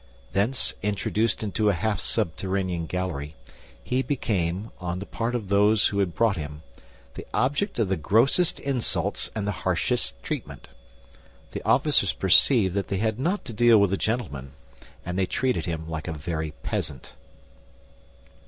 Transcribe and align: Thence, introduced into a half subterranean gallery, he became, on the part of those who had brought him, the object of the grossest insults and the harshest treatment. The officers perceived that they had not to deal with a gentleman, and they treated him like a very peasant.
Thence, 0.33 0.73
introduced 0.81 1.43
into 1.43 1.69
a 1.69 1.75
half 1.75 1.99
subterranean 1.99 2.87
gallery, 2.87 3.35
he 3.83 4.01
became, 4.01 4.71
on 4.79 4.97
the 4.97 5.05
part 5.05 5.35
of 5.35 5.49
those 5.49 5.89
who 5.89 5.99
had 5.99 6.15
brought 6.15 6.37
him, 6.37 6.63
the 7.13 7.27
object 7.35 7.77
of 7.77 7.87
the 7.87 7.97
grossest 7.97 8.59
insults 8.61 9.29
and 9.35 9.45
the 9.47 9.51
harshest 9.61 10.19
treatment. 10.23 10.69
The 11.51 11.61
officers 11.67 12.13
perceived 12.13 12.73
that 12.73 12.87
they 12.87 12.97
had 12.97 13.19
not 13.19 13.45
to 13.45 13.53
deal 13.53 13.77
with 13.77 13.93
a 13.93 13.95
gentleman, 13.95 14.53
and 15.05 15.19
they 15.19 15.27
treated 15.27 15.67
him 15.67 15.87
like 15.87 16.07
a 16.07 16.13
very 16.13 16.49
peasant. 16.63 17.13